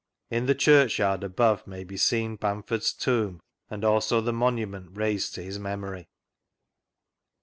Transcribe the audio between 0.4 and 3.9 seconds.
the Chuichyard above may be seen Bamford's tomb and